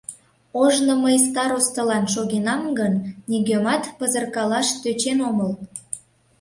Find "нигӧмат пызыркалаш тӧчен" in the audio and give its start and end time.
3.29-5.19